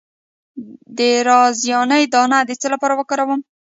[0.97, 0.99] د
[1.29, 3.41] رازیانې دانه د څه لپاره وکاروم؟